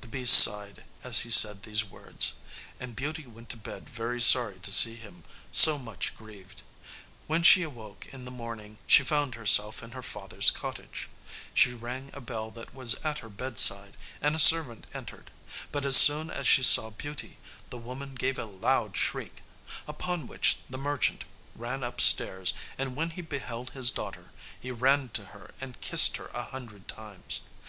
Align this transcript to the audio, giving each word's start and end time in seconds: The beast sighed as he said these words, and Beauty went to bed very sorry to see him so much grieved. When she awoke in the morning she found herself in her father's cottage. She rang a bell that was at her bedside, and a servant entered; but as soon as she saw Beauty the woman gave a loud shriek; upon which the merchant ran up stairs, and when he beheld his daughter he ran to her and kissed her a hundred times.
The 0.00 0.06
beast 0.06 0.34
sighed 0.38 0.84
as 1.02 1.22
he 1.22 1.28
said 1.28 1.64
these 1.64 1.84
words, 1.84 2.34
and 2.78 2.94
Beauty 2.94 3.26
went 3.26 3.48
to 3.48 3.56
bed 3.56 3.88
very 3.90 4.20
sorry 4.20 4.60
to 4.60 4.70
see 4.70 4.94
him 4.94 5.24
so 5.50 5.76
much 5.76 6.16
grieved. 6.16 6.62
When 7.26 7.42
she 7.42 7.64
awoke 7.64 8.06
in 8.12 8.26
the 8.26 8.30
morning 8.30 8.78
she 8.86 9.02
found 9.02 9.34
herself 9.34 9.82
in 9.82 9.90
her 9.90 10.04
father's 10.04 10.52
cottage. 10.52 11.08
She 11.52 11.72
rang 11.74 12.10
a 12.12 12.20
bell 12.20 12.52
that 12.52 12.72
was 12.72 12.94
at 13.04 13.18
her 13.18 13.28
bedside, 13.28 13.96
and 14.20 14.36
a 14.36 14.38
servant 14.38 14.86
entered; 14.94 15.32
but 15.72 15.84
as 15.84 15.96
soon 15.96 16.30
as 16.30 16.46
she 16.46 16.62
saw 16.62 16.90
Beauty 16.90 17.38
the 17.70 17.76
woman 17.78 18.14
gave 18.14 18.38
a 18.38 18.44
loud 18.44 18.96
shriek; 18.96 19.42
upon 19.88 20.28
which 20.28 20.58
the 20.70 20.78
merchant 20.78 21.24
ran 21.56 21.82
up 21.82 22.00
stairs, 22.00 22.54
and 22.78 22.94
when 22.94 23.10
he 23.10 23.20
beheld 23.20 23.70
his 23.70 23.90
daughter 23.90 24.30
he 24.60 24.70
ran 24.70 25.08
to 25.08 25.24
her 25.34 25.52
and 25.60 25.80
kissed 25.80 26.18
her 26.18 26.28
a 26.32 26.44
hundred 26.44 26.86
times. 26.86 27.40